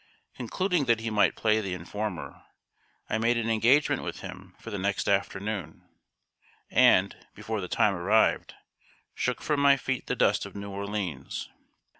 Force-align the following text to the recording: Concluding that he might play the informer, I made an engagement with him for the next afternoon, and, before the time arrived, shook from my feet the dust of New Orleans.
Concluding 0.33 0.85
that 0.85 1.01
he 1.01 1.11
might 1.11 1.35
play 1.35 1.61
the 1.61 1.75
informer, 1.75 2.41
I 3.07 3.19
made 3.19 3.37
an 3.37 3.51
engagement 3.51 4.01
with 4.01 4.21
him 4.21 4.55
for 4.57 4.71
the 4.71 4.79
next 4.79 5.07
afternoon, 5.07 5.83
and, 6.71 7.15
before 7.35 7.61
the 7.61 7.67
time 7.67 7.93
arrived, 7.93 8.55
shook 9.13 9.43
from 9.43 9.59
my 9.59 9.77
feet 9.77 10.07
the 10.07 10.15
dust 10.15 10.43
of 10.43 10.55
New 10.55 10.71
Orleans. 10.71 11.49